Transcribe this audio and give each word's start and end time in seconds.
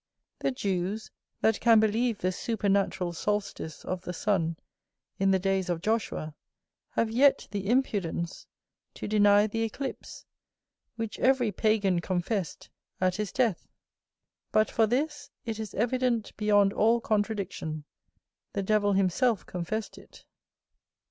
The 0.39 0.49
Jews, 0.49 1.11
that 1.41 1.59
can 1.59 1.79
believe 1.79 2.17
the 2.17 2.31
supernatural 2.31 3.13
solstice 3.13 3.85
of 3.85 4.01
the 4.01 4.13
sun 4.13 4.57
in 5.19 5.29
the 5.29 5.37
days 5.37 5.69
of 5.69 5.83
Joshua, 5.83 6.33
have 6.93 7.11
yet 7.11 7.47
the 7.51 7.67
impudence 7.69 8.47
to 8.95 9.07
deny 9.07 9.45
the 9.45 9.61
eclipse, 9.61 10.25
which 10.95 11.19
every 11.19 11.51
pagan 11.51 11.99
confessed, 11.99 12.71
at 12.99 13.17
his 13.17 13.31
death; 13.31 13.67
but 14.51 14.71
for 14.71 14.87
this, 14.87 15.29
it 15.45 15.59
is 15.59 15.75
evident 15.75 16.35
beyond 16.35 16.73
all 16.73 16.99
contradiction: 16.99 17.83
the 18.53 18.63
devil 18.63 18.93
himself 18.93 19.45
confessed 19.45 19.99
it. 19.99 20.25